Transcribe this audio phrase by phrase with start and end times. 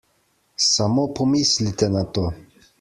[0.69, 2.29] Samo pomislite na to!